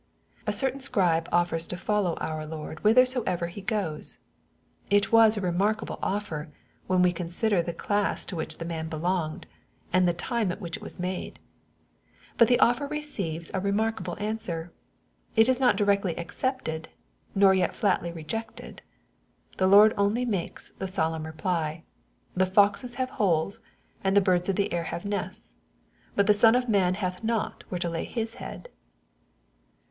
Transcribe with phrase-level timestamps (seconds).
[0.47, 4.17] A certain scribe offers to follow our Lord whithersoever He goes.
[4.89, 6.49] It was a remarkable offer,
[6.87, 9.45] when we consider the class to which the man belonged,
[9.93, 11.37] and the time at which it was made.
[12.35, 14.71] But the offer receives a remarkable answer.
[15.35, 16.89] It is not directly accepted,
[17.35, 18.79] nor yet flatly re jected.
[19.59, 21.83] Our Lord only makes the solemn reply,"
[22.35, 23.59] the foxes have holes,
[24.03, 25.53] and the birds of the air have nests;
[26.15, 28.67] but the Son of man hath not where to lay his head.'